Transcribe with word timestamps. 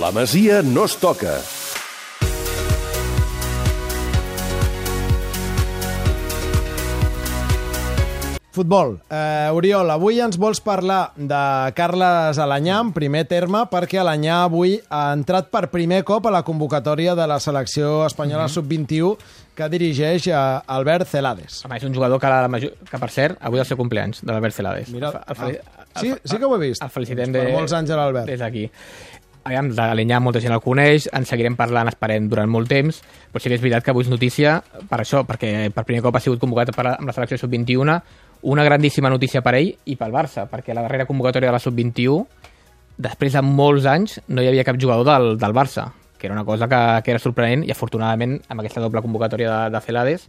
La 0.00 0.10
Masia 0.16 0.62
no 0.62 0.84
es 0.90 0.96
toca. 0.96 1.34
Futbol. 8.52 8.98
Eh, 9.08 9.48
Oriol, 9.54 9.86
avui 9.94 10.18
ens 10.20 10.34
vols 10.40 10.58
parlar 10.60 11.12
de 11.14 11.38
Carles 11.78 12.38
Alanyà 12.42 12.80
en 12.82 12.88
primer 12.92 13.22
terme 13.30 13.60
perquè 13.70 14.00
Alanyà 14.02 14.40
avui 14.48 14.72
ha 14.90 15.04
entrat 15.14 15.46
per 15.54 15.68
primer 15.70 16.00
cop 16.04 16.26
a 16.26 16.32
la 16.34 16.40
convocatòria 16.42 17.14
de 17.14 17.28
la 17.30 17.38
selecció 17.40 18.04
espanyola 18.08 18.48
Mhm. 18.48 18.54
sub-21 18.56 19.16
que 19.54 19.68
dirigeix 19.68 20.26
a 20.34 20.64
Albert 20.66 21.06
Celades. 21.06 21.64
Home, 21.64 21.76
és 21.76 21.84
un 21.84 21.94
jugador 21.94 22.18
que, 22.18 22.26
la 22.26 22.48
major... 22.48 22.72
que 22.90 22.98
per 22.98 23.10
cert, 23.10 23.38
avui 23.40 23.58
és 23.60 23.66
el 23.66 23.68
seu 23.68 23.76
compleanys, 23.76 24.20
de 24.24 24.32
l'Albert 24.32 24.54
Celades. 24.54 24.88
Mira, 24.90 25.12
El 25.28 25.36
fel- 25.36 25.60
ah, 25.94 26.00
sí, 26.00 26.12
sí 26.24 26.36
que 26.38 26.44
ho 26.44 26.54
he 26.56 26.58
vist. 26.68 26.82
El 26.82 26.90
felicitem 26.90 27.26
Doncs 27.30 27.38
per 27.38 27.46
de... 27.46 27.52
molts 27.52 27.72
anys 27.72 27.90
a 27.90 27.96
l'Albert. 27.96 28.26
Des 28.26 28.40
d'aquí. 28.40 28.70
Aviam, 29.40 29.70
de 29.72 29.80
l'Alinyà 29.80 30.18
molta 30.20 30.40
gent 30.42 30.52
el 30.52 30.60
coneix, 30.60 31.06
en 31.16 31.24
seguirem 31.24 31.54
parlant, 31.56 31.88
esperem, 31.88 32.26
durant 32.28 32.50
molt 32.50 32.68
temps, 32.68 32.98
però 33.32 33.40
sí 33.40 33.48
que 33.48 33.56
és 33.56 33.62
veritat 33.62 33.86
que 33.86 33.92
avui 33.94 34.04
és 34.04 34.10
notícia 34.12 34.58
per 34.90 34.98
això, 35.00 35.22
perquè 35.24 35.70
per 35.72 35.84
primer 35.88 36.02
cop 36.04 36.18
ha 36.18 36.20
sigut 36.20 36.42
convocat 36.42 36.74
per 36.76 36.84
amb 36.92 37.08
la 37.08 37.14
selecció 37.16 37.38
sub-21, 37.40 37.96
una 38.52 38.64
grandíssima 38.64 39.08
notícia 39.08 39.40
per 39.40 39.54
ell 39.56 39.70
i 39.88 39.96
pel 39.96 40.12
Barça, 40.12 40.44
perquè 40.50 40.76
la 40.76 40.84
darrera 40.84 41.08
convocatòria 41.08 41.48
de 41.48 41.56
la 41.56 41.62
sub-21, 41.62 42.20
després 43.00 43.36
de 43.36 43.42
molts 43.46 43.88
anys, 43.88 44.18
no 44.28 44.44
hi 44.44 44.50
havia 44.50 44.64
cap 44.68 44.76
jugador 44.80 45.08
del, 45.08 45.32
del 45.40 45.56
Barça, 45.56 45.88
que 46.18 46.28
era 46.28 46.36
una 46.36 46.44
cosa 46.44 46.68
que, 46.68 46.80
que 47.04 47.14
era 47.16 47.22
sorprenent, 47.22 47.64
i 47.64 47.72
afortunadament, 47.72 48.36
amb 48.48 48.60
aquesta 48.60 48.84
doble 48.84 49.00
convocatòria 49.00 49.50
de, 49.54 49.72
de 49.72 49.80
Celades, 49.86 50.28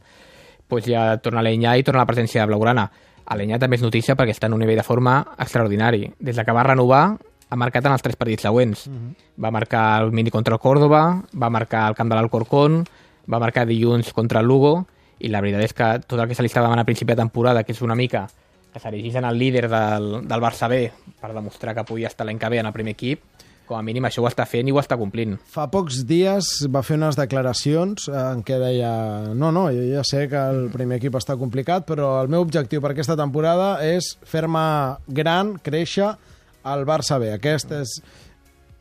pues 0.71 0.87
ja 0.87 1.17
torna 1.19 1.43
l'Enyà 1.43 1.75
i 1.75 1.83
torna 1.83 2.05
la 2.05 2.07
presència 2.07 2.47
blaugrana. 2.47 2.87
L'Enyà 3.35 3.59
també 3.59 3.75
és 3.75 3.83
notícia 3.83 4.15
perquè 4.15 4.31
està 4.31 4.47
en 4.47 4.55
un 4.55 4.63
nivell 4.63 4.79
de 4.79 4.87
forma 4.87 5.17
extraordinari. 5.35 6.05
Des 6.19 6.39
de 6.39 6.45
que 6.47 6.55
va 6.55 6.63
renovar, 6.67 7.03
ha 7.51 7.59
marcat 7.59 7.85
en 7.85 7.91
els 7.91 8.03
tres 8.03 8.15
partits 8.15 8.47
següents. 8.47 8.87
Va 9.35 9.51
marcar 9.51 9.83
el 10.01 10.13
mini 10.15 10.31
contra 10.31 10.55
el 10.55 10.63
Córdoba, 10.63 11.03
va 11.35 11.49
marcar 11.51 11.89
el 11.89 11.97
camp 11.99 12.09
de 12.09 12.15
l'Alcorcón, 12.15 12.85
va 13.27 13.41
marcar 13.43 13.67
dilluns 13.67 14.13
contra 14.15 14.39
el 14.39 14.47
Lugo, 14.47 14.85
i 15.19 15.29
la 15.29 15.41
veritat 15.43 15.67
és 15.67 15.75
que 15.75 15.89
tot 16.07 16.19
el 16.19 16.29
que 16.29 16.37
se 16.37 16.41
li 16.41 16.49
estava 16.49 16.65
demanant 16.65 16.85
a 16.85 16.87
principi 16.87 17.13
de 17.13 17.21
temporada, 17.21 17.63
que 17.67 17.75
és 17.75 17.83
una 17.83 17.97
mica 17.97 18.25
que 18.71 18.79
s'erigís 18.79 19.17
en 19.19 19.27
el 19.27 19.37
líder 19.37 19.67
del, 19.69 20.09
del 20.27 20.41
Barça 20.41 20.69
B 20.71 20.85
per 21.19 21.33
demostrar 21.35 21.75
que 21.75 21.85
podia 21.85 22.07
estar 22.07 22.25
l'any 22.25 22.39
que 22.39 22.49
ve 22.49 22.61
en 22.61 22.69
el 22.69 22.73
primer 22.73 22.95
equip, 22.95 23.21
com 23.67 23.77
a 23.77 23.83
mínim 23.85 24.07
això 24.07 24.23
ho 24.23 24.27
està 24.27 24.45
fent 24.47 24.67
i 24.67 24.73
ho 24.73 24.79
està 24.81 24.97
complint. 24.99 25.37
Fa 25.51 25.67
pocs 25.71 26.01
dies 26.07 26.49
va 26.71 26.81
fer 26.83 26.97
unes 26.97 27.19
declaracions 27.19 28.07
eh, 28.09 28.17
en 28.17 28.41
què 28.47 28.57
deia 28.63 28.91
no, 29.35 29.51
no, 29.51 29.67
jo 29.75 29.85
ja 29.91 30.03
sé 30.07 30.25
que 30.31 30.41
el 30.55 30.65
primer 30.73 30.99
equip 30.99 31.19
està 31.19 31.37
complicat, 31.39 31.85
però 31.87 32.13
el 32.23 32.31
meu 32.31 32.43
objectiu 32.47 32.83
per 32.83 32.95
aquesta 32.95 33.19
temporada 33.19 33.75
és 33.85 34.13
fer-me 34.27 34.63
gran, 35.07 35.57
créixer 35.63 36.15
al 36.63 36.85
Barça 36.85 37.19
B. 37.21 37.31
Aquest 37.33 37.71
és... 37.77 37.97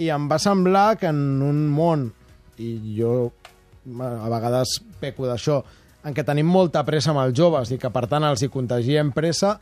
I 0.01 0.09
em 0.15 0.29
va 0.31 0.39
semblar 0.41 0.95
que 0.97 1.11
en 1.13 1.19
un 1.45 1.67
món, 1.69 2.07
i 2.57 2.71
jo 2.97 3.31
a 4.01 4.29
vegades 4.33 4.79
peco 5.01 5.27
d'això, 5.29 5.59
en 6.09 6.15
què 6.17 6.25
tenim 6.25 6.49
molta 6.49 6.81
pressa 6.89 7.11
amb 7.13 7.21
els 7.27 7.35
joves 7.37 7.69
i 7.75 7.77
que 7.81 7.91
per 7.93 8.07
tant 8.09 8.25
els 8.25 8.41
hi 8.41 8.49
contagiem 8.49 9.11
pressa, 9.13 9.59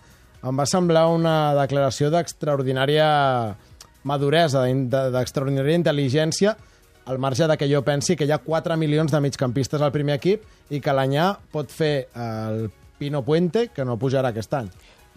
em 0.47 0.55
va 0.55 0.67
semblar 0.71 1.09
una 1.11 1.55
declaració 1.59 2.13
d'extraordinària 2.15 3.09
maduresa, 4.07 4.63
d'in- 4.67 4.87
d'extraordinària 4.89 5.79
intel·ligència, 5.81 6.55
al 7.09 7.19
marge 7.19 7.47
de 7.49 7.57
que 7.59 7.67
jo 7.71 7.81
pensi 7.83 8.15
que 8.17 8.27
hi 8.29 8.33
ha 8.35 8.39
4 8.39 8.77
milions 8.79 9.11
de 9.11 9.21
migcampistes 9.25 9.83
al 9.83 9.91
primer 9.95 10.19
equip 10.21 10.45
i 10.71 10.79
que 10.85 10.93
l'Anyà 10.95 11.33
pot 11.51 11.71
fer 11.73 12.07
el 12.15 12.69
Pino 12.99 13.23
Puente, 13.25 13.69
que 13.75 13.85
no 13.85 13.97
pujarà 13.99 14.29
aquest 14.31 14.55
any. 14.55 14.69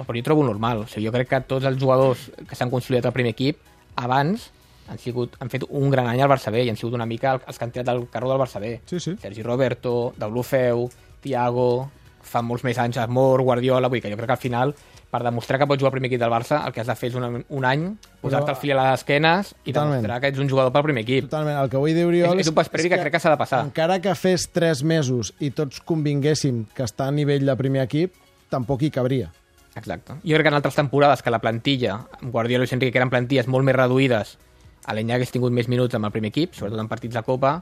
Però 0.08 0.18
jo 0.18 0.24
trobo 0.24 0.44
normal. 0.44 0.86
O 0.86 0.88
sigui, 0.88 1.06
jo 1.08 1.12
crec 1.14 1.30
que 1.30 1.42
tots 1.42 1.66
els 1.66 1.78
jugadors 1.82 2.30
que 2.48 2.56
s'han 2.56 2.70
consolidat 2.74 3.06
al 3.10 3.14
primer 3.14 3.32
equip 3.36 3.58
abans 3.96 4.50
han, 4.92 4.98
sigut, 5.00 5.36
han 5.40 5.50
fet 5.50 5.64
un 5.70 5.90
gran 5.92 6.08
any 6.12 6.20
al 6.22 6.30
Barça 6.30 6.52
B 6.52 6.64
i 6.66 6.70
han 6.70 6.76
sigut 6.80 6.94
una 6.98 7.06
mica 7.08 7.38
els 7.48 7.58
que 7.58 7.64
han 7.64 7.72
tirat 7.72 7.88
del 7.88 8.08
carro 8.12 8.30
del 8.30 8.40
Barça 8.42 8.60
B. 8.60 8.80
Sí, 8.86 9.00
sí. 9.00 9.16
Sergi 9.22 9.44
Roberto, 9.44 10.14
Deulofeu, 10.18 10.90
Thiago, 11.22 11.90
fa 12.22 12.42
molts 12.46 12.64
més 12.64 12.78
anys 12.78 12.98
Asmor, 13.02 13.42
Guardiola, 13.42 13.88
vull 13.90 14.02
que 14.02 14.10
jo 14.12 14.18
crec 14.20 14.28
que 14.30 14.36
al 14.38 14.42
final 14.42 14.74
per 15.12 15.20
demostrar 15.26 15.58
que 15.60 15.66
pots 15.68 15.82
jugar 15.82 15.90
al 15.90 15.96
primer 15.98 16.08
equip 16.08 16.22
del 16.22 16.32
Barça 16.32 16.62
el 16.66 16.72
que 16.72 16.80
has 16.80 16.88
de 16.88 16.96
fer 16.96 17.10
és 17.10 17.16
un, 17.20 17.42
un 17.50 17.66
any, 17.68 17.82
posar-te 18.22 18.54
el 18.54 18.56
fil 18.62 18.72
a 18.78 18.86
les 18.92 19.02
esquenes 19.02 19.50
i 19.66 19.74
Totalment. 19.74 19.98
demostrar 19.98 20.20
que 20.24 20.30
ets 20.32 20.40
un 20.40 20.48
jugador 20.50 20.72
pel 20.72 20.86
primer 20.86 21.04
equip. 21.04 21.26
Totalment. 21.28 21.58
El 21.66 21.70
que 21.74 21.82
vull 21.82 21.92
dir, 21.98 22.06
Oriol... 22.08 22.36
És- 22.40 22.46
és 22.46 22.52
un 22.54 22.56
pas 22.56 22.70
previ 22.72 22.88
que 22.94 23.00
crec 23.02 23.12
que 23.18 23.20
s'ha 23.20 23.34
de 23.34 23.40
passar. 23.42 23.60
Encara 23.68 24.00
que 24.00 24.14
fes 24.16 24.48
3 24.56 24.84
mesos 24.88 25.34
i 25.44 25.50
tots 25.52 25.82
convinguéssim 25.84 26.64
que 26.74 26.84
està 26.88 27.10
a 27.10 27.12
nivell 27.12 27.44
de 27.50 27.56
primer 27.60 27.84
equip, 27.84 28.14
tampoc 28.50 28.84
hi 28.88 28.92
cabria. 28.92 29.32
Exacte. 29.76 30.18
Jo 30.24 30.36
crec 30.36 30.48
que 30.48 30.52
en 30.52 30.58
altres 30.58 30.76
temporades 30.76 31.22
que 31.24 31.32
la 31.32 31.40
plantilla, 31.40 32.00
amb 32.20 32.32
Guardiola 32.32 32.68
i 32.68 32.74
Enrique, 32.76 32.92
que 32.94 33.00
eren 33.00 33.12
plantilles 33.14 33.48
molt 33.48 33.66
més 33.68 33.78
reduïdes, 33.78 34.38
a 34.86 34.96
l'Enya 34.98 35.16
hagués 35.16 35.32
tingut 35.32 35.54
més 35.54 35.70
minuts 35.72 35.96
amb 35.96 36.10
el 36.10 36.16
primer 36.16 36.32
equip, 36.34 36.58
sobretot 36.58 36.82
en 36.82 36.90
partits 36.92 37.16
de 37.16 37.24
Copa, 37.24 37.54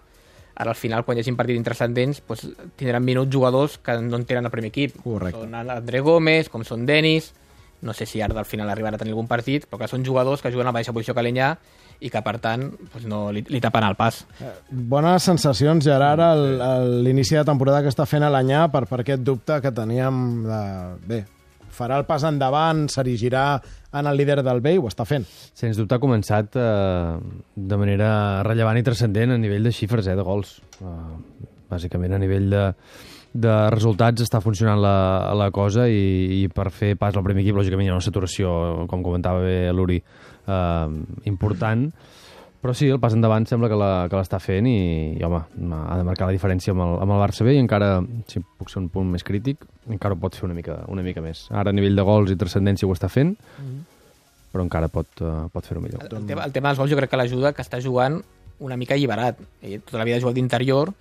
ara 0.59 0.73
al 0.73 0.79
final, 0.79 1.05
quan 1.05 1.17
hi 1.17 1.23
hagin 1.23 1.37
partits 1.39 1.59
intrascendents, 1.59 2.23
doncs, 2.27 2.47
tindran 2.79 3.05
minuts 3.05 3.31
jugadors 3.31 3.77
que 3.83 3.95
no 4.01 4.17
en 4.17 4.25
tenen 4.27 4.49
al 4.49 4.53
primer 4.53 4.73
equip. 4.73 4.97
Correcte. 5.03 5.45
Són 5.45 5.55
André 5.55 6.01
Gómez, 6.03 6.49
com 6.49 6.65
són 6.67 6.87
Denis, 6.89 7.31
no 7.81 7.93
sé 7.95 8.05
si 8.05 8.19
ara 8.21 8.35
al 8.37 8.47
final 8.47 8.67
arribarà 8.69 8.97
a 8.97 8.99
tenir 8.99 9.13
algun 9.13 9.29
partit, 9.29 9.69
però 9.69 9.79
que 9.79 9.87
són 9.87 10.03
jugadors 10.03 10.41
que 10.43 10.51
juguen 10.51 10.67
a 10.67 10.73
la 10.73 10.75
mateixa 10.75 10.91
posició 10.95 11.15
que 11.15 11.23
l'Enya 11.23 11.53
i 11.99 12.09
que, 12.11 12.21
per 12.23 12.37
tant, 12.43 12.65
doncs 12.91 13.07
no, 13.07 13.21
li, 13.35 13.45
li 13.47 13.61
tapen 13.63 13.85
el 13.87 13.95
pas. 13.99 14.21
Bones 14.69 15.23
sensacions, 15.23 15.83
Gerard, 15.83 16.23
a 16.23 16.75
l'inici 16.83 17.39
de 17.39 17.43
temporada 17.47 17.83
que 17.83 17.91
està 17.91 18.07
fent 18.07 18.23
a 18.23 18.31
l'Anyà 18.31 18.67
per, 18.71 18.85
per 18.87 19.01
aquest 19.03 19.23
dubte 19.23 19.61
que 19.63 19.71
teníem 19.75 20.23
de... 20.47 20.61
Bé, 21.07 21.21
farà 21.73 21.99
el 21.99 22.07
pas 22.09 22.25
endavant, 22.27 22.87
s'erigirà 22.91 23.43
en 23.93 24.09
el 24.09 24.17
líder 24.17 24.41
del 24.45 24.61
B 24.61 24.75
i 24.75 24.81
ho 24.81 24.89
està 24.89 25.05
fent. 25.07 25.25
Sens 25.57 25.79
dubte 25.79 25.97
ha 25.97 26.01
començat 26.03 26.57
eh, 26.59 27.13
de 27.55 27.79
manera 27.79 28.09
rellevant 28.47 28.79
i 28.79 28.85
transcendent 28.85 29.35
a 29.35 29.39
nivell 29.41 29.65
de 29.65 29.73
xifres, 29.75 30.07
eh, 30.07 30.17
de 30.17 30.25
gols. 30.25 30.59
Eh, 30.81 31.55
bàsicament 31.69 32.15
a 32.15 32.21
nivell 32.21 32.49
de, 32.51 32.63
de 33.33 33.55
resultats 33.73 34.25
està 34.25 34.41
funcionant 34.41 34.81
la, 34.81 34.95
la 35.37 35.49
cosa 35.53 35.87
i, 35.89 36.41
i 36.41 36.47
per 36.53 36.69
fer 36.73 36.95
pas 36.99 37.15
al 37.15 37.25
primer 37.25 37.45
equip, 37.45 37.59
lògicament 37.59 37.87
hi 37.87 37.93
ha 37.93 37.97
una 37.97 38.05
saturació, 38.05 38.53
com 38.89 39.05
comentava 39.05 39.43
bé 39.45 39.59
l'Uri, 39.75 39.99
eh, 39.99 40.87
important, 41.29 41.89
però 42.61 42.73
sí, 42.75 42.89
el 42.91 42.99
pas 42.99 43.13
endavant 43.15 43.45
sembla 43.47 43.69
que 43.71 43.75
la- 43.79 44.07
que 44.11 44.17
l'està 44.19 44.39
fent 44.43 44.67
i, 44.67 45.15
i, 45.19 45.23
home, 45.23 45.39
ha 45.79 45.97
de 45.97 46.03
marcar 46.03 46.27
la 46.27 46.33
diferència 46.35 46.73
amb 46.75 46.81
el, 46.83 46.95
amb 47.05 47.11
el 47.15 47.21
Barça 47.21 47.45
B 47.47 47.53
i 47.55 47.61
encara, 47.61 48.01
si 48.27 48.41
puc 48.41 48.69
ser 48.69 48.81
un 48.81 48.89
punt 48.89 49.07
més 49.11 49.23
crític, 49.23 49.63
encara 49.89 50.13
ho 50.15 50.19
pot 50.19 50.35
fer 50.35 50.45
una 50.49 50.53
mica, 50.57 50.81
una 50.87 51.01
mica 51.05 51.21
més. 51.23 51.45
Ara 51.51 51.71
a 51.71 51.73
nivell 51.73 51.95
de 51.95 52.03
gols 52.03 52.31
i 52.31 52.35
transcendència 52.35 52.87
ho 52.87 52.91
està 52.93 53.07
fent, 53.09 53.35
però 54.51 54.63
encara 54.65 54.87
pot, 54.89 55.07
uh, 55.21 55.45
pot 55.53 55.65
fer-ho 55.65 55.81
millor. 55.81 56.01
El, 56.03 56.17
el, 56.17 56.25
tema, 56.27 56.43
el 56.47 56.51
tema 56.55 56.71
dels 56.71 56.79
gols 56.81 56.91
jo 56.91 56.97
crec 56.97 57.11
que 57.11 57.19
l'ajuda 57.21 57.53
que 57.53 57.61
està 57.61 57.79
jugant 57.83 58.19
una 58.59 58.75
mica 58.75 58.95
alliberat. 58.97 59.37
Ell 59.61 59.79
tota 59.85 60.01
la 60.01 60.07
vida 60.07 60.17
ha 60.17 60.23
jugat 60.23 60.35
d'interior, 60.39 60.91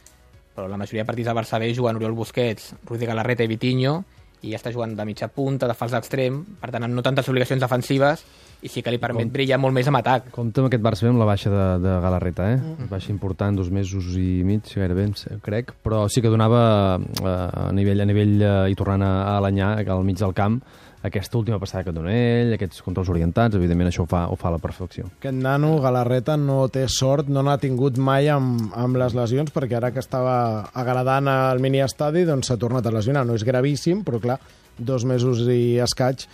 però 0.54 0.68
la 0.68 0.76
majoria 0.78 1.02
de 1.02 1.08
partits 1.08 1.26
del 1.30 1.36
Barça 1.38 1.58
B 1.58 1.72
juguen 1.74 1.96
Oriol 1.96 2.12
Busquets, 2.14 2.74
Ruiz 2.86 3.00
de 3.00 3.06
Galarreta 3.08 3.42
i 3.46 3.50
Vitinho, 3.50 4.02
i 4.42 4.52
ja 4.52 4.58
està 4.60 4.70
jugant 4.70 4.92
de 4.94 5.04
mitja 5.08 5.26
punta, 5.34 5.66
de 5.66 5.74
fals 5.74 5.90
d'extrem, 5.96 6.36
per 6.60 6.70
tant, 6.70 6.84
amb 6.86 6.94
no 6.94 7.02
tantes 7.02 7.26
obligacions 7.32 7.58
defensives, 7.64 8.22
i 8.62 8.70
sí 8.70 8.82
que 8.82 8.90
li 8.90 8.98
permet 8.98 9.30
brillar 9.32 9.58
molt 9.62 9.76
més 9.76 9.86
amb 9.90 10.00
atac. 10.00 10.32
Compte 10.34 10.62
amb 10.62 10.70
aquest 10.70 10.82
Barça 10.82 11.06
amb 11.08 11.20
la 11.20 11.28
baixa 11.28 11.52
de, 11.52 11.66
de 11.84 11.94
Galarreta, 12.02 12.50
eh? 12.54 12.58
Mm. 12.58 12.90
Baixa 12.90 13.12
important, 13.14 13.58
dos 13.58 13.70
mesos 13.70 14.10
i 14.18 14.42
mig, 14.46 14.66
gairebé, 14.74 15.08
crec, 15.44 15.72
però 15.84 16.06
sí 16.10 16.24
que 16.24 16.32
donava 16.32 16.98
eh, 16.98 17.28
a 17.28 17.70
nivell, 17.76 18.02
a 18.02 18.08
nivell 18.08 18.36
eh, 18.42 18.52
i 18.72 18.78
tornant 18.78 19.06
a, 19.06 19.14
a 19.36 19.40
l'anyà, 19.44 19.76
al 19.86 20.04
mig 20.06 20.18
del 20.18 20.34
camp, 20.34 20.58
aquesta 21.02 21.38
última 21.38 21.60
passada 21.62 21.84
que 21.86 21.94
dona 21.94 22.10
ell, 22.10 22.52
aquests 22.56 22.82
controls 22.82 23.10
orientats, 23.12 23.54
evidentment 23.54 23.90
això 23.90 24.02
ho 24.02 24.10
fa, 24.10 24.24
ho 24.26 24.36
fa 24.38 24.50
a 24.50 24.56
la 24.56 24.62
perfecció. 24.62 25.06
Aquest 25.20 25.38
nano, 25.38 25.76
Galarreta, 25.82 26.36
no 26.36 26.64
té 26.74 26.86
sort, 26.90 27.30
no 27.30 27.44
n'ha 27.46 27.58
tingut 27.62 28.00
mai 28.02 28.30
amb, 28.32 28.72
amb 28.74 28.98
les 28.98 29.14
lesions, 29.14 29.52
perquè 29.54 29.78
ara 29.78 29.92
que 29.94 30.02
estava 30.02 30.38
agradant 30.74 31.30
al 31.30 31.62
mini-estadi, 31.62 32.26
doncs 32.26 32.50
s'ha 32.50 32.58
tornat 32.58 32.86
a 32.86 32.94
lesionar. 32.94 33.24
No 33.28 33.38
és 33.38 33.46
gravíssim, 33.46 34.02
però 34.06 34.18
clar, 34.22 34.40
dos 34.78 35.04
mesos 35.04 35.42
i 35.50 35.78
escaig 35.82 36.24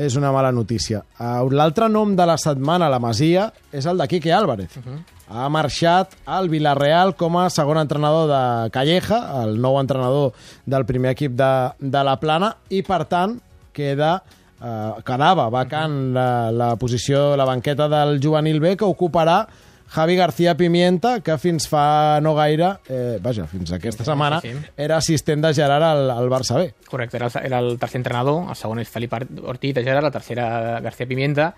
és 0.00 0.16
una 0.16 0.32
mala 0.32 0.50
notícia. 0.52 1.04
Uh, 1.18 1.46
L'altre 1.52 1.88
nom 1.88 2.16
de 2.16 2.26
la 2.26 2.36
setmana 2.40 2.88
a 2.88 2.92
la 2.92 3.00
Masia 3.02 3.50
és 3.72 3.86
el 3.86 4.00
de 4.00 4.08
Quique 4.08 4.32
Álvarez. 4.32 4.76
Uh 4.76 4.82
-huh. 4.82 4.98
Ha 5.30 5.48
marxat 5.48 6.16
al 6.26 6.48
Villarreal 6.48 7.14
com 7.14 7.36
a 7.38 7.48
segon 7.50 7.78
entrenador 7.78 8.26
de 8.26 8.70
Calleja, 8.70 9.44
el 9.44 9.60
nou 9.60 9.78
entrenador 9.78 10.32
del 10.66 10.84
primer 10.84 11.12
equip 11.12 11.32
de, 11.32 11.70
de 11.78 12.04
la 12.04 12.16
Plana, 12.18 12.56
i 12.68 12.82
per 12.82 13.04
tant 13.04 13.40
queda 13.72 14.22
eh, 14.60 14.92
quedava 15.06 15.48
vacant 15.48 16.12
la, 16.12 16.50
la 16.50 16.76
posició, 16.76 17.36
la 17.36 17.44
banqueta 17.44 17.88
del 17.88 18.18
juvenil 18.20 18.60
B 18.60 18.76
que 18.76 18.84
ocuparà 18.84 19.46
Javi 19.90 20.14
García 20.14 20.56
Pimienta, 20.56 21.18
que 21.20 21.36
fins 21.38 21.66
fa 21.68 22.20
no 22.22 22.36
gaire, 22.36 22.76
eh, 22.88 23.18
vaja, 23.20 23.48
fins 23.50 23.72
aquesta 23.74 24.04
setmana, 24.06 24.38
era 24.76 24.96
assistent 24.96 25.42
de 25.42 25.52
Gerard 25.52 25.82
al, 25.82 26.10
al 26.10 26.30
Barça 26.30 26.56
B. 26.56 26.68
Correcte, 26.86 27.16
era 27.16 27.26
el, 27.26 27.32
era 27.44 27.58
el 27.58 27.78
tercer 27.78 27.98
entrenador, 27.98 28.44
el 28.48 28.54
segon 28.54 28.78
és 28.78 28.88
Felip 28.88 29.16
Ortiz 29.42 29.74
de 29.74 29.82
Gerard, 29.82 30.04
la 30.06 30.12
tercera 30.14 30.78
García 30.80 31.08
Pimienta. 31.10 31.54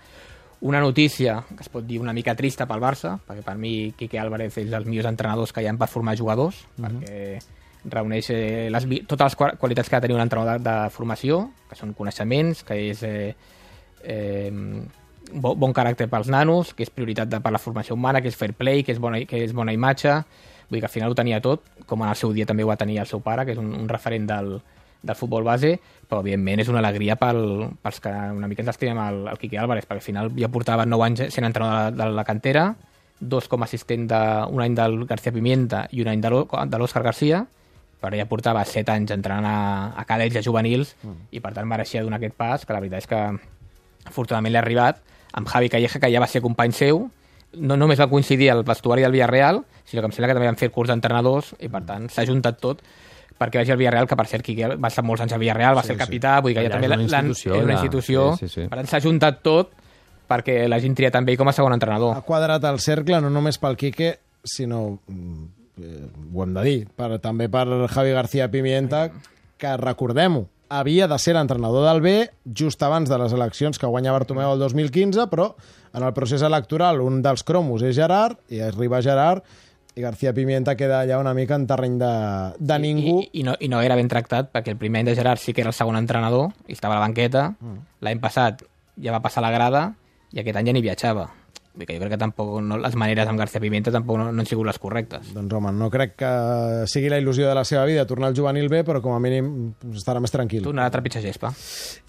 Una 0.61 0.79
notícia 0.79 1.43
que 1.49 1.61
es 1.61 1.69
pot 1.69 1.85
dir 1.85 1.99
una 1.99 2.13
mica 2.13 2.33
trista 2.33 2.65
pel 2.65 2.79
Barça, 2.81 3.17
perquè 3.27 3.43
per 3.43 3.57
mi 3.59 3.91
Quique 3.99 4.17
Álvarez 4.17 4.57
és 4.57 4.69
dels 4.71 4.87
millors 4.87 5.09
entrenadors 5.11 5.51
que 5.51 5.61
hi 5.61 5.67
ha 5.67 5.73
per 5.77 5.89
formar 5.91 6.15
jugadors, 6.17 6.63
uh 6.77 6.85
-huh. 6.85 6.89
perquè 6.89 7.39
reuneix 7.85 8.29
eh, 8.31 8.69
les, 8.71 8.85
totes 9.05 9.25
les 9.25 9.35
qua- 9.35 9.57
qualitats 9.59 9.89
que 9.89 9.95
ha 9.95 9.99
de 9.99 10.07
tenir 10.07 10.15
un 10.15 10.21
entrenador 10.23 10.57
de, 10.57 10.69
de 10.69 10.89
formació, 10.89 11.51
que 11.69 11.75
són 11.75 11.93
coneixements, 11.93 12.63
que 12.63 12.79
és 12.89 13.03
eh, 13.03 13.35
eh, 14.03 14.51
bo, 15.31 15.55
bon 15.55 15.73
caràcter 15.73 16.09
pels 16.11 16.29
nanos, 16.31 16.73
que 16.73 16.83
és 16.85 16.91
prioritat 16.93 17.29
de, 17.31 17.39
per 17.43 17.53
la 17.53 17.61
formació 17.61 17.95
humana, 17.95 18.21
que 18.21 18.31
és 18.31 18.37
fair 18.37 18.53
play, 18.57 18.83
que 18.83 18.93
és 18.95 18.99
bona, 19.01 19.23
que 19.29 19.43
és 19.43 19.53
bona 19.55 19.73
imatge, 19.73 20.19
vull 20.69 20.77
dir 20.77 20.83
que 20.83 20.89
al 20.89 20.93
final 20.93 21.11
ho 21.11 21.17
tenia 21.17 21.41
tot, 21.41 21.65
com 21.85 22.03
en 22.03 22.09
el 22.09 22.19
seu 22.19 22.33
dia 22.33 22.45
també 22.49 22.63
ho 22.63 22.71
va 22.71 22.77
tenir 22.79 22.99
el 22.99 23.09
seu 23.09 23.21
pare, 23.21 23.45
que 23.45 23.55
és 23.55 23.61
un, 23.61 23.73
un 23.77 23.89
referent 23.89 24.27
del, 24.29 24.55
del 25.03 25.15
futbol 25.19 25.43
base, 25.43 25.75
però 26.09 26.21
evidentment 26.23 26.63
és 26.63 26.71
una 26.71 26.79
alegria 26.83 27.17
pel, 27.19 27.69
pels 27.83 27.99
que 28.03 28.13
una 28.37 28.47
mica 28.47 28.63
ens 28.63 28.73
estimem 28.73 29.01
el, 29.03 29.21
el 29.33 29.41
Quique 29.41 29.59
Álvarez, 29.59 29.85
perquè 29.85 30.01
al 30.01 30.07
final 30.07 30.31
ja 30.39 30.49
portava 30.53 30.85
9 30.87 31.07
anys 31.09 31.25
sent 31.35 31.47
entrenador 31.49 31.91
de, 31.91 31.99
de 32.03 32.09
la 32.17 32.25
cantera, 32.27 32.69
dos 33.19 33.47
com 33.47 33.61
a 33.63 33.67
assistent 33.69 34.07
de, 34.09 34.21
un 34.51 34.63
any 34.63 34.75
del 34.75 35.05
García 35.07 35.31
Pimienta 35.31 35.85
i 35.91 36.01
un 36.03 36.09
any 36.11 36.23
de 36.23 36.31
l'Ò- 36.33 36.47
de 36.67 36.79
l'Òscar 36.79 37.03
Garcia, 37.05 37.45
però 38.03 38.17
ja 38.19 38.25
portava 38.27 38.65
7 38.67 38.91
anys 38.91 39.13
entrenant 39.15 39.47
a, 39.47 39.57
a 39.95 40.03
cadets 40.07 40.35
i 40.35 40.41
a 40.41 40.43
juvenils 40.43 40.95
mm. 41.03 41.29
i 41.31 41.39
per 41.39 41.53
tant 41.55 41.67
mereixia 41.69 42.03
donar 42.03 42.19
aquest 42.19 42.35
pas, 42.35 42.65
que 42.65 42.75
la 42.75 42.81
veritat 42.83 43.05
és 43.05 43.07
que 43.07 43.21
afortunadament 44.09 44.51
l'ha 44.55 44.63
arribat, 44.63 44.99
amb 45.33 45.49
Javi 45.49 45.69
Calleja, 45.69 45.99
que 45.99 46.09
ja 46.13 46.21
va 46.21 46.27
ser 46.29 46.41
company 46.41 46.71
seu, 46.77 47.07
no 47.53 47.75
només 47.77 47.99
va 48.01 48.07
coincidir 48.09 48.49
al 48.51 48.63
vestuari 48.65 49.03
del 49.05 49.11
Villarreal, 49.13 49.63
sinó 49.85 50.01
que 50.01 50.07
em 50.09 50.13
sembla 50.15 50.29
que 50.31 50.37
també 50.39 50.47
van 50.49 50.57
fer 50.57 50.71
curs 50.73 50.89
d'entrenadors 50.89 51.53
i 51.61 51.69
per 51.69 51.83
tant 51.85 52.07
s'ha 52.09 52.25
juntat 52.25 52.59
tot 52.61 52.81
perquè 53.37 53.59
vagi 53.61 53.73
al 53.73 53.77
Villarreal, 53.81 54.07
que 54.07 54.15
per 54.15 54.25
cert 54.29 54.45
Quique 54.45 54.67
va 54.77 54.87
estar 54.89 55.03
molts 55.03 55.21
anys 55.25 55.33
al 55.35 55.41
Villarreal, 55.41 55.75
va 55.75 55.81
Sí, 55.83 55.87
ser 55.89 55.95
el 55.97 55.99
sí. 55.99 56.05
capità, 56.05 56.35
vull 56.41 56.53
dir 56.53 56.59
que 56.61 56.67
ja 56.67 56.71
també 56.73 56.87
és 56.87 56.93
una 56.93 57.01
institució, 57.03 57.55
és 57.57 57.63
una 57.65 57.73
institució, 57.73 58.27
Sí, 58.37 58.47
sí, 58.47 58.61
sí. 58.61 58.67
per 58.69 58.77
tant 58.79 58.87
s'ha 58.87 59.01
juntat 59.03 59.41
tot 59.43 59.73
perquè 60.29 60.67
l'hagin 60.69 60.95
triat 60.95 61.13
també 61.13 61.35
com 61.37 61.49
a 61.49 61.53
segon 61.53 61.73
entrenador. 61.75 62.15
Ha 62.15 62.21
quadrat 62.25 62.63
el 62.69 62.79
cercle 62.79 63.19
no 63.21 63.29
només 63.29 63.57
pel 63.59 63.75
Quique, 63.77 64.13
sinó, 64.45 64.99
mm, 65.07 65.43
eh, 65.83 66.07
ho 66.33 66.43
hem 66.43 66.53
de 66.53 66.63
dir, 66.63 66.77
per, 66.95 67.19
també 67.19 67.49
per 67.49 67.65
Javi 67.91 68.11
García 68.15 68.47
Pimienta, 68.49 69.09
que 69.57 69.75
recordem-ho, 69.77 70.45
havia 70.73 71.07
de 71.07 71.17
ser 71.21 71.35
entrenador 71.37 71.85
del 71.85 72.01
B 72.01 72.13
just 72.57 72.81
abans 72.83 73.09
de 73.09 73.17
les 73.21 73.33
eleccions 73.33 73.77
que 73.77 73.89
guanya 73.89 74.13
Bartomeu 74.15 74.55
el 74.55 74.61
2015, 74.61 75.27
però 75.29 75.51
en 75.93 76.03
el 76.03 76.13
procés 76.17 76.41
electoral 76.41 77.01
un 77.03 77.21
dels 77.21 77.45
cromos 77.45 77.85
és 77.85 77.93
Gerard, 77.95 78.39
i 78.49 78.63
arriba 78.65 79.01
Gerard, 79.05 79.45
i 79.93 80.01
García 80.01 80.33
Pimienta 80.33 80.73
queda 80.73 81.03
allà 81.03 81.19
una 81.21 81.35
mica 81.37 81.53
en 81.53 81.67
terreny 81.69 81.99
de, 82.01 82.13
de 82.57 82.79
ningú. 82.81 83.19
I, 83.21 83.29
i, 83.41 83.45
no, 83.45 83.53
I 83.61 83.69
no 83.69 83.83
era 83.85 83.97
ben 83.99 84.09
tractat, 84.09 84.49
perquè 84.49 84.73
el 84.73 84.81
primer 84.81 85.03
any 85.03 85.11
de 85.11 85.15
Gerard 85.19 85.41
sí 85.41 85.53
que 85.53 85.61
era 85.61 85.69
el 85.69 85.77
segon 85.77 85.99
entrenador, 85.99 86.49
i 86.65 86.73
estava 86.73 86.97
a 86.97 87.01
la 87.01 87.05
banqueta. 87.05 87.51
Mm. 87.59 87.85
L'any 88.07 88.23
passat 88.23 88.65
ja 88.97 89.13
va 89.13 89.21
passar 89.21 89.43
a 89.43 89.47
la 89.47 89.53
grada, 89.53 89.85
i 90.33 90.41
aquest 90.41 90.57
any 90.57 90.71
ja 90.71 90.73
ni 90.73 90.81
viatjava. 90.81 91.29
Vull 91.73 91.81
dir 91.81 91.87
que 91.89 91.95
jo 91.97 92.03
crec 92.03 92.11
que 92.13 92.21
tampoc 92.21 92.49
no, 92.61 92.77
les 92.77 92.95
maneres 92.99 93.25
amb 93.29 93.39
García 93.41 93.61
Pimienta 93.61 93.91
tampoc 93.91 94.19
no, 94.19 94.27
no 94.29 94.43
han 94.43 94.49
sigut 94.49 94.67
les 94.67 94.77
correctes. 94.77 95.31
Doncs 95.33 95.55
home, 95.57 95.71
no 95.73 95.89
crec 95.93 96.13
que 96.21 96.33
sigui 96.91 97.09
la 97.09 97.17
il·lusió 97.21 97.47
de 97.49 97.55
la 97.57 97.63
seva 97.65 97.87
vida 97.89 98.05
tornar 98.05 98.29
al 98.29 98.37
juvenil 98.37 98.69
B, 98.69 98.83
però 98.85 99.01
com 99.01 99.15
a 99.15 99.21
mínim 99.23 99.47
estarà 99.89 100.21
més 100.21 100.33
tranquil. 100.33 100.61
Tornarà 100.67 100.91
a 100.91 100.93
trepitjar 100.93 101.23
gespa. 101.25 101.49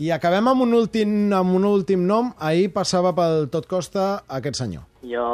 I 0.05 0.13
acabem 0.13 0.53
amb 0.53 0.67
un 0.67 0.77
últim, 0.77 1.33
amb 1.33 1.57
un 1.57 1.65
últim 1.71 2.05
nom. 2.05 2.35
Ahir 2.45 2.75
passava 2.77 3.15
pel 3.17 3.49
tot 3.55 3.71
costa 3.71 4.25
aquest 4.29 4.61
senyor. 4.61 4.85
Yo, 5.09 5.25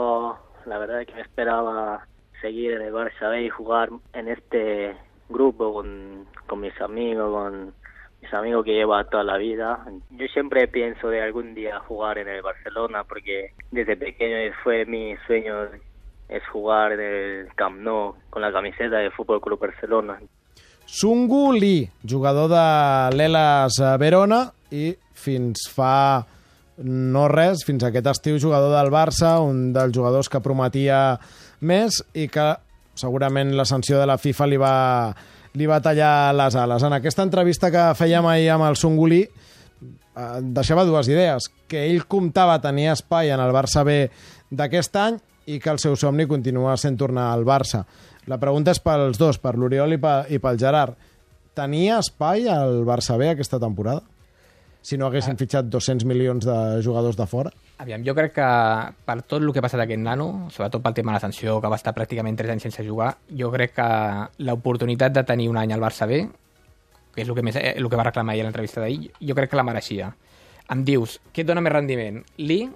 la 0.71 0.79
verdad 0.79 1.03
es 1.03 1.09
que 1.09 1.19
me 1.19 1.27
esperaba 1.27 2.07
seguir 2.41 2.73
en 2.75 2.83
el 2.83 2.95
Barça 2.95 3.31
B 3.31 3.47
y 3.47 3.51
jugar 3.51 3.91
en 4.13 4.29
este 4.29 4.95
grupo 5.29 5.73
con, 5.73 6.27
con 6.47 6.61
mis 6.61 6.81
amigos, 6.81 7.31
con 7.33 7.75
mis 8.23 8.33
amigos 8.35 8.65
que 8.65 8.73
llevo 8.73 9.03
toda 9.05 9.25
la 9.25 9.37
vida. 9.37 9.85
Yo 10.11 10.27
siempre 10.29 10.69
pienso 10.69 11.09
de 11.09 11.23
algún 11.23 11.55
día 11.55 11.81
jugar 11.81 12.19
en 12.19 12.29
el 12.29 12.43
Barcelona 12.43 13.05
porque 13.05 13.53
desde 13.71 13.97
pequeño 13.97 14.37
fue 14.63 14.85
mi 14.85 15.17
sueño 15.27 15.69
es 16.29 16.47
jugar 16.53 16.93
en 16.93 17.01
el 17.01 17.55
Camp 17.57 17.81
Nou 17.81 18.15
con 18.31 18.43
la 18.43 18.53
camiseta 18.53 18.99
del 18.99 19.11
Fútbol 19.13 19.41
Club 19.41 19.59
Barcelona. 19.59 20.19
Sungu 20.87 21.53
Lee, 21.53 21.91
jugador 22.09 22.49
de 22.51 23.17
l'Elas 23.17 23.79
Verona 23.99 24.45
i 24.71 24.95
fins 25.15 25.67
fa 25.71 26.25
no 26.81 27.27
res, 27.29 27.65
fins 27.67 27.85
aquest 27.85 28.07
estiu 28.11 28.39
jugador 28.41 28.73
del 28.73 28.91
Barça, 28.95 29.37
un 29.43 29.73
dels 29.75 29.95
jugadors 29.95 30.31
que 30.31 30.41
prometia 30.43 31.19
més 31.61 32.01
i 32.15 32.27
que 32.33 32.55
segurament 32.99 33.53
la 33.57 33.67
sanció 33.69 34.01
de 34.01 34.07
la 34.09 34.19
FIFA 34.19 34.49
li 34.49 34.59
va, 34.61 34.75
li 35.59 35.67
va 35.67 35.81
tallar 35.83 36.33
les 36.37 36.55
ales. 36.57 36.83
En 36.87 36.93
aquesta 36.95 37.25
entrevista 37.27 37.71
que 37.75 37.89
fèiem 37.99 38.27
ahir 38.31 38.51
amb 38.55 38.69
el 38.69 38.77
Sungulí 38.79 39.23
eh, 39.25 40.29
deixava 40.43 40.85
dues 40.87 41.09
idees, 41.11 41.49
que 41.71 41.87
ell 41.89 42.05
comptava 42.11 42.61
tenir 42.63 42.91
espai 42.93 43.33
en 43.35 43.41
el 43.43 43.53
Barça 43.55 43.85
B 43.87 44.05
d'aquest 44.51 44.97
any 45.01 45.19
i 45.51 45.59
que 45.59 45.71
el 45.73 45.79
seu 45.83 45.97
somni 45.99 46.27
continua 46.31 46.77
sent 46.79 46.99
tornar 47.01 47.33
al 47.33 47.45
Barça. 47.49 47.85
La 48.31 48.39
pregunta 48.39 48.71
és 48.71 48.79
pels 48.85 49.19
dos, 49.19 49.39
per 49.43 49.57
l'Oriol 49.59 49.97
i, 49.97 49.99
pe- 49.99 50.27
i 50.31 50.39
pel 50.39 50.59
Gerard. 50.61 50.95
Tenia 51.57 51.99
espai 51.99 52.47
al 52.53 52.85
Barça 52.87 53.17
B 53.19 53.31
aquesta 53.33 53.59
temporada? 53.59 54.05
Si 54.83 54.97
no 54.97 55.07
haguessin 55.07 55.37
fitxat 55.37 55.67
200 55.69 56.07
milions 56.09 56.47
de 56.49 56.57
jugadors 56.85 57.17
de 57.17 57.27
fora? 57.29 57.53
Aviam, 57.81 58.05
jo 58.05 58.15
crec 58.17 58.33
que 58.39 58.47
per 59.05 59.19
tot 59.23 59.43
el 59.43 59.53
que 59.53 59.61
ha 59.61 59.65
passat 59.65 59.83
aquest 59.85 60.01
nano, 60.01 60.49
sobretot 60.53 60.83
pel 60.85 60.97
tema 60.97 61.13
de 61.13 61.19
la 61.19 61.25
sanció, 61.27 61.59
que 61.61 61.69
va 61.69 61.77
estar 61.77 61.93
pràcticament 61.97 62.39
3 62.39 62.55
anys 62.55 62.65
sense 62.69 62.85
jugar, 62.87 63.11
jo 63.37 63.51
crec 63.53 63.75
que 63.77 63.89
l'oportunitat 64.45 65.13
de 65.17 65.25
tenir 65.29 65.51
un 65.53 65.61
any 65.61 65.75
al 65.77 65.85
Barça 65.85 66.09
B, 66.09 66.23
que 67.15 67.23
és 67.23 67.29
el 67.29 67.37
que, 67.37 67.45
més, 67.45 67.57
eh, 67.61 67.75
el 67.77 67.89
que 67.91 68.01
va 68.01 68.07
reclamar 68.09 68.35
ahir 68.35 68.45
a 68.45 68.49
l'entrevista 68.49 68.81
d'ahir, 68.81 69.11
jo 69.21 69.37
crec 69.37 69.53
que 69.53 69.61
la 69.61 69.67
mereixia. 69.69 70.15
Em 70.71 70.85
dius, 70.87 71.19
què 71.35 71.43
et 71.43 71.49
dona 71.49 71.61
més 71.61 71.73
rendiment, 71.75 72.23
Lee 72.39 72.71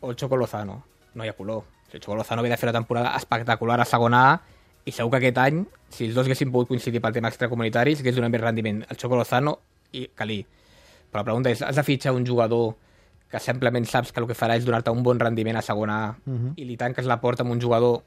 o 0.00 0.10
el 0.12 0.16
Choco 0.16 0.36
Lozano? 0.36 0.82
No 1.14 1.24
hi 1.24 1.32
ha 1.32 1.36
color. 1.36 1.64
El 1.92 2.00
Choco 2.00 2.14
Lozano 2.16 2.42
ve 2.42 2.50
de 2.52 2.58
fer 2.60 2.68
una 2.68 2.78
temporada 2.78 3.16
espectacular 3.16 3.80
a 3.80 3.86
segona 3.88 4.22
A 4.30 4.38
i 4.84 4.92
segur 4.92 5.10
que 5.14 5.22
aquest 5.22 5.40
any, 5.42 5.64
si 5.88 6.06
els 6.06 6.14
dos 6.14 6.28
haguessin 6.28 6.52
pogut 6.52 6.68
coincidir 6.68 7.00
pel 7.00 7.16
tema 7.16 7.32
extracomunitaris, 7.32 8.02
hagués 8.02 8.16
donat 8.16 8.30
més 8.30 8.44
rendiment 8.44 8.84
el 8.84 9.00
Choco 9.00 9.16
Lozano 9.16 9.58
i 9.92 10.06
Lee. 10.26 10.44
Però 11.10 11.22
la 11.22 11.28
pregunta 11.30 11.50
és, 11.50 11.62
has 11.62 11.76
de 11.76 11.84
fitxar 11.86 12.14
un 12.16 12.26
jugador 12.26 12.76
que 13.28 13.40
simplement 13.40 13.84
saps 13.88 14.12
que 14.12 14.20
el 14.20 14.28
que 14.28 14.36
farà 14.36 14.56
és 14.56 14.64
donar-te 14.64 14.92
un 14.92 15.02
bon 15.04 15.18
rendiment 15.20 15.56
a 15.56 15.62
segona 15.62 15.98
A 16.06 16.10
uh 16.10 16.32
-huh. 16.32 16.52
i 16.56 16.64
li 16.64 16.76
tanques 16.76 17.06
la 17.06 17.20
porta 17.20 17.42
amb 17.42 17.52
un 17.52 17.60
jugador 17.60 18.02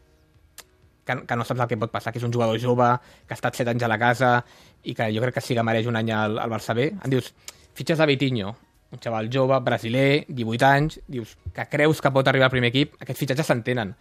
que, 1.06 1.26
que 1.26 1.36
no 1.36 1.44
saps 1.44 1.60
el 1.60 1.68
que 1.68 1.78
pot 1.78 1.92
passar, 1.92 2.12
que 2.14 2.20
és 2.20 2.26
un 2.26 2.34
jugador 2.34 2.60
jove, 2.60 2.90
que 3.28 3.34
ha 3.34 3.40
estat 3.40 3.56
7 3.56 3.70
anys 3.72 3.84
a 3.84 3.88
la 3.88 4.00
casa 4.00 4.46
i 4.84 4.94
que 4.94 5.12
jo 5.14 5.22
crec 5.22 5.36
que 5.36 5.42
sí 5.42 5.56
que 5.56 5.64
mereix 5.64 5.88
un 5.88 5.96
any 5.96 6.12
al, 6.12 6.38
al 6.40 6.50
Barça 6.50 6.76
B. 6.76 6.92
Em 7.04 7.10
dius, 7.10 7.34
fitxes 7.74 8.00
a 8.00 8.06
Vitinho, 8.06 8.56
un 8.92 9.00
xaval 9.00 9.30
jove, 9.32 9.60
brasiler, 9.64 10.26
18 10.28 10.66
anys, 10.66 11.00
dius 11.08 11.38
que 11.54 11.66
creus 11.70 12.02
que 12.02 12.12
pot 12.12 12.28
arribar 12.28 12.46
al 12.46 12.52
primer 12.52 12.70
equip, 12.70 12.96
aquests 13.00 13.20
fitxatges 13.20 13.48
s'entenen. 13.48 13.96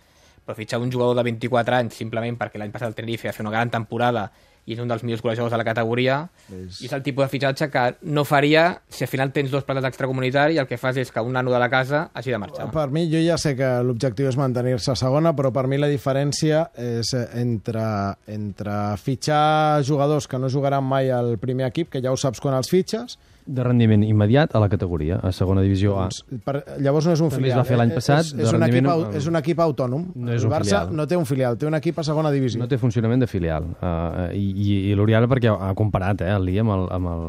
Però 0.45 0.57
fitxar 0.57 0.81
un 0.81 0.91
jugador 0.91 1.17
de 1.17 1.23
24 1.23 1.77
anys 1.77 1.95
simplement 1.95 2.37
perquè 2.37 2.59
l'any 2.59 2.73
passat 2.73 2.89
el 2.89 2.95
Tenerife 2.95 3.29
va 3.29 3.35
fer 3.37 3.45
una 3.45 3.53
gran 3.55 3.71
temporada 3.71 4.31
i 4.67 4.75
és 4.75 4.79
un 4.79 4.89
dels 4.89 5.03
millors 5.03 5.23
golejadors 5.23 5.51
de 5.51 5.59
la 5.59 5.65
categoria, 5.65 6.29
És- 6.53 6.81
i 6.83 6.87
és 6.87 6.93
el 6.93 7.03
tipus 7.03 7.25
de 7.25 7.29
fitxatge 7.33 7.71
que 7.71 7.85
no 8.03 8.25
faria 8.25 8.81
si 8.89 9.05
al 9.05 9.09
final 9.09 9.33
tens 9.33 9.51
dos 9.51 9.65
plates 9.65 9.85
extracomunitari 9.85 10.55
i 10.55 10.59
el 10.59 10.67
que 10.69 10.77
fas 10.79 10.97
és 10.97 11.11
que 11.11 11.21
un 11.21 11.33
nano 11.33 11.51
de 11.51 11.59
la 11.59 11.69
casa 11.71 12.11
hagi 12.15 12.31
de 12.31 12.39
marxar. 12.39 12.71
Per 12.71 12.89
mi, 12.91 13.07
jo 13.11 13.19
ja 13.25 13.39
sé 13.39 13.57
que 13.57 13.71
l'objectiu 13.83 14.29
és 14.29 14.37
mantenir-se 14.37 14.93
a 14.93 14.97
segona, 14.97 15.35
però 15.35 15.51
per 15.53 15.67
mi 15.67 15.79
la 15.79 15.89
diferència 15.89 16.71
és 16.77 17.13
eh, 17.15 17.27
entre, 17.41 18.17
entre 18.27 18.97
fitxar 18.99 19.83
jugadors 19.85 20.29
que 20.29 20.39
no 20.39 20.49
jugaran 20.49 20.85
mai 20.85 21.11
al 21.11 21.37
primer 21.39 21.67
equip, 21.67 21.91
que 21.91 22.01
ja 22.03 22.13
ho 22.13 22.17
saps 22.17 22.41
quan 22.41 22.55
els 22.55 22.71
fitxes, 22.71 23.19
De 23.51 23.65
rendiment 23.67 24.05
immediat 24.07 24.53
a 24.55 24.61
la 24.63 24.69
categoria, 24.71 25.17
a 25.27 25.33
segona 25.35 25.61
divisió 25.65 25.97
A. 25.99 26.05
Doncs, 26.07 26.21
per, 26.47 26.61
llavors 26.79 27.07
no 27.09 27.13
és 27.17 27.21
un 27.21 27.31
També 27.33 27.49
es 27.49 27.55
filial. 27.55 27.59
va 27.59 27.65
fer 27.67 27.79
l'any 27.81 27.91
eh? 27.91 27.95
passat, 27.99 28.21
És, 28.29 28.33
és, 28.47 28.53
un 28.55 28.63
equip, 28.63 28.87
au- 28.93 29.07
és 29.19 29.27
un 29.27 29.37
equip 29.41 29.59
autònom. 29.67 30.05
No 30.15 30.33
és 30.33 30.43
el 30.45 30.49
un 30.49 30.53
Barça 30.55 30.85
filial. 30.85 30.95
no 30.97 31.07
té 31.11 31.17
un 31.19 31.27
filial, 31.27 31.59
té 31.59 31.67
un 31.67 31.75
equip 31.75 31.99
a 31.99 32.05
segona 32.07 32.31
divisió. 32.31 32.61
No 32.63 32.69
té 32.71 32.79
funcionament 32.79 33.21
de 33.21 33.27
filial. 33.27 33.65
Uh, 33.83 34.29
i, 34.39 34.45
i, 34.55 34.77
I 34.91 34.95
l'Oriol 34.95 35.27
perquè 35.27 35.51
ha 35.51 35.75
comparat 35.75 36.23
eh, 36.23 36.31
el 36.37 36.45
Lee 36.47 36.61
amb 36.63 36.71
el, 36.77 36.87
amb 36.95 37.07
el, 37.17 37.25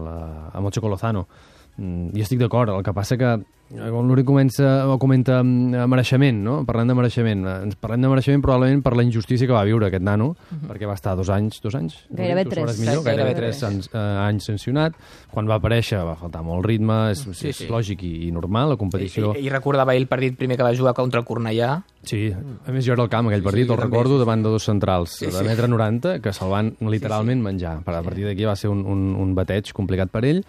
amb 0.54 0.66
el 0.68 0.72
Choco 0.72 0.90
Lozano. 0.94 1.25
Mm, 1.28 1.50
jo 1.78 2.22
estic 2.25 2.40
d'acord, 2.40 2.70
el 2.75 2.84
que 2.84 2.94
passa 2.94 3.16
que 3.18 3.30
eh, 3.72 3.90
quan 3.90 4.08
l'Uri 4.10 4.25
comença, 4.28 4.84
o 4.92 4.98
comenta 5.00 5.38
mm, 5.42 5.86
mereixement, 5.90 6.42
no? 6.44 6.56
parlant 6.68 6.92
de 6.92 6.96
mereixement, 6.98 7.46
eh, 7.48 7.54
ens 7.70 7.78
parlem 7.80 8.01
de 8.04 8.10
mereixement 8.12 8.42
probablement 8.44 8.82
per 8.84 8.92
la 9.00 9.06
injustícia 9.08 9.48
que 9.48 9.56
va 9.56 9.63
viure 9.63 9.88
aquest 9.88 10.04
nano, 10.04 10.34
perquè 10.68 10.86
va 10.90 10.98
estar 10.98 11.16
dos 11.16 11.30
anys, 11.32 11.62
dos 11.63 11.75
anys? 11.80 11.96
Gairebé 12.10 12.44
tres. 12.46 12.78
Millor, 12.80 13.00
Sí, 13.00 13.06
gairebé 13.08 13.32
gairebé 13.32 13.36
tres 13.40 13.63
anys, 13.63 13.90
eh, 13.94 13.98
anys 14.28 14.50
sancionat. 14.51 14.98
Quan 15.32 15.48
va 15.50 15.56
aparèixer 15.62 16.04
va 16.06 16.18
faltar 16.20 16.44
molt 16.44 16.66
ritme, 16.68 17.12
és, 17.16 17.24
Sí, 17.32 17.48
és 17.50 17.62
sí. 17.63 17.70
lògic 17.72 18.04
i, 18.04 18.12
i 18.28 18.32
normal, 18.36 18.74
la 18.75 18.78
competició... 18.78 19.32
I, 19.40 19.46
i 19.48 19.50
recordava 19.50 19.96
ell 19.96 20.04
el 20.04 20.08
partit 20.12 20.36
primer 20.38 20.58
que 20.60 20.68
va 20.68 20.75
jugar 20.75 20.94
contra 20.94 21.22
el 21.24 21.25
Cornellà, 21.25 21.82
Sí, 22.04 22.32
a 22.34 22.72
més 22.74 22.84
jo 22.84 22.94
era 22.96 23.04
al 23.04 23.10
camp 23.13 23.28
aquell 23.30 23.44
partit, 23.46 23.68
Sí, 23.68 23.72
el 23.72 23.78
també, 23.78 23.86
recordo, 23.88 24.16
sí, 24.16 24.18
sí. 24.18 24.25
davant 24.25 24.44
de 24.44 24.50
dos 24.50 24.63
centrals 24.66 25.12
Sí, 25.20 25.25
de 25.28 25.32
sí. 25.38 25.44
metre 25.46 25.68
90 25.70 26.20
que 26.20 26.34
se'l 26.34 26.50
van 26.50 26.74
literalment 26.82 27.42
menjar. 27.46 27.78
Per 27.86 27.94
a 27.96 28.01
partir 28.04 28.25
d'aquí 28.25 28.44
va 28.44 28.56
ser 28.58 28.70
un, 28.74 28.82
un, 28.90 29.12
un 29.16 29.36
bateig 29.38 29.70
complicat 29.72 30.10
per 30.12 30.25
ell. 30.25 30.44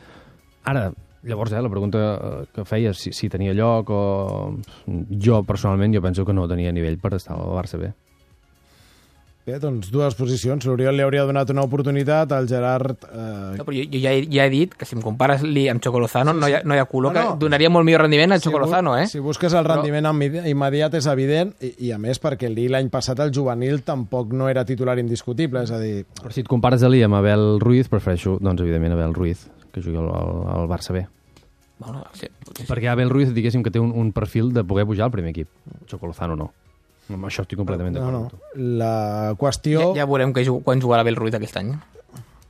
Ara, 0.65 0.87
llavors, 1.25 1.53
eh, 1.53 1.63
la 1.63 1.71
pregunta 1.71 1.99
eh, 2.15 2.45
que 2.55 2.65
feia, 2.65 2.93
si, 2.95 3.13
si 3.13 3.29
tenia 3.31 3.53
lloc 3.55 3.91
o... 3.91 4.03
Jo, 5.11 5.43
personalment, 5.47 5.95
jo 5.95 6.03
penso 6.03 6.25
que 6.27 6.33
no 6.35 6.49
tenia 6.51 6.73
nivell 6.73 6.99
per 6.99 7.15
estar 7.19 7.37
al 7.39 7.53
Barça 7.55 7.79
B. 7.79 7.93
Bé, 9.43 9.57
doncs 9.59 9.89
dues 9.91 10.15
posicions. 10.15 10.63
L'Oriol 10.71 10.95
li 10.95 11.03
hauria 11.03 11.25
donat 11.27 11.49
una 11.51 11.65
oportunitat, 11.67 12.31
el 12.37 12.45
Gerard... 12.47 12.93
Eh, 13.11 13.57
no, 13.59 13.65
però 13.67 13.75
jo, 13.75 13.89
jo 13.91 13.99
ja, 13.99 14.13
he, 14.15 14.21
ja 14.31 14.45
he 14.47 14.53
dit 14.53 14.77
que 14.79 14.87
si 14.87 14.95
em 14.95 15.01
compares 15.03 15.43
Lee 15.43 15.65
amb 15.73 15.83
Choco 15.83 15.99
Lozano 15.99 16.31
no, 16.31 16.47
hi 16.47 16.55
ha, 16.55 16.61
no 16.63 16.77
hi 16.77 16.79
ha 16.79 16.85
color, 16.87 17.11
No, 17.17 17.25
no. 17.25 17.33
que 17.35 17.43
donaria 17.49 17.71
molt 17.75 17.83
millor 17.89 18.05
rendiment 18.05 18.37
al 18.37 18.41
Choco 18.45 18.61
bu- 18.61 18.69
Lozano, 18.69 18.93
eh? 19.01 19.09
Si 19.11 19.19
busques 19.19 19.57
el 19.59 19.67
rendiment 19.67 20.07
Però... 20.07 20.45
immediat 20.47 20.95
és 20.95 21.09
evident, 21.11 21.51
i, 21.59 21.73
i 21.89 21.91
a 21.91 21.99
més 21.99 22.23
perquè 22.23 22.47
el 22.47 22.55
Lee 22.55 22.71
l'any 22.71 22.87
passat 22.95 23.19
el 23.27 23.35
juvenil 23.35 23.83
tampoc 23.83 24.31
no 24.31 24.47
era 24.49 24.63
titular 24.69 24.95
indiscutible, 25.03 25.65
és 25.67 25.75
a 25.75 25.81
dir, 25.83 26.05
Però 26.23 26.31
si 26.31 26.45
et 26.47 26.51
compares 26.55 26.87
a 26.87 26.93
Lee 26.95 27.03
amb 27.11 27.19
Abel 27.19 27.59
Ruiz, 27.59 27.91
prefereixo, 27.91 28.37
doncs, 28.39 28.63
evidentment, 28.63 28.95
Abel 28.95 29.11
Ruiz, 29.19 29.49
que 29.73 29.83
jugui 29.83 29.99
al, 29.99 30.09
al, 30.13 30.33
al 30.57 30.69
Barça 30.71 30.95
B. 30.95 31.07
Bueno, 31.83 32.05
sí, 32.15 32.29
sí, 32.29 32.53
sí. 32.61 32.67
Perquè 32.69 32.93
Abel 32.93 33.11
Ruiz, 33.11 33.33
diguéssim, 33.35 33.65
que 33.65 33.73
té 33.75 33.81
un, 33.83 33.91
un 33.91 34.13
perfil 34.15 34.53
de 34.55 34.63
poder 34.63 34.87
pujar 34.87 35.09
al 35.09 35.15
primer 35.15 35.33
equip. 35.35 35.49
Chocolozano 35.91 36.37
no. 36.39 36.53
Amb 37.11 37.27
això 37.27 37.43
estic 37.43 37.59
completament 37.59 37.97
No, 37.97 38.05
d'acord 38.05 38.19
no. 38.21 38.29
tu. 38.31 38.69
La 38.79 39.35
qüestió... 39.41 39.89
Ja, 39.91 40.05
ja 40.05 40.07
veurem 40.09 40.33
que, 40.37 40.47
quan 40.63 40.81
jugarà 40.81 41.03
Bel 41.03 41.19
Ruiz 41.19 41.35
aquest 41.35 41.59
any. 41.59 41.75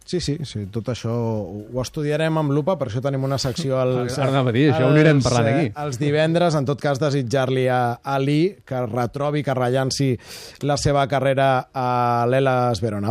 Sí, 0.05 0.19
sí, 0.21 0.35
sí, 0.45 0.65
tot 0.69 0.89
això 0.93 1.13
ho 1.15 1.81
estudiarem 1.81 2.37
amb 2.37 2.53
lupa, 2.53 2.75
per 2.77 2.89
això 2.91 3.01
tenim 3.01 3.23
una 3.25 3.39
secció 3.41 3.79
als, 3.81 4.17
Ara 4.19 4.33
anava 4.33 4.51
a 4.51 4.55
dir, 4.55 4.67
això 4.73 4.89
ho 4.89 4.91
anirem 4.91 5.21
als, 5.21 5.25
parlant 5.29 5.49
eh, 5.49 5.53
aquí. 5.55 5.73
Els 5.85 5.99
divendres, 6.01 6.57
en 6.59 6.67
tot 6.69 6.83
cas, 6.83 7.01
desitjar-li 7.01 7.69
a 7.71 7.79
Ali 8.13 8.59
que 8.67 8.83
retrobi, 8.89 9.45
que 9.47 9.55
rellanci 9.57 10.11
la 10.67 10.77
seva 10.77 11.07
carrera 11.09 11.69
a 11.73 12.27
l'Elas 12.29 12.83
Verona. 12.85 13.09